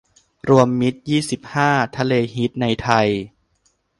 [0.49, 3.07] รวมมิตร ยี่สิบห้า ทะเลฮิตในไทย